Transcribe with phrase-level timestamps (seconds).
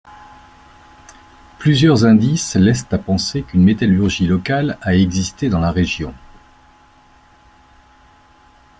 [1.59, 6.11] Plusieurs indices laissent à penser qu’une métallurgie locale a existé dans la région.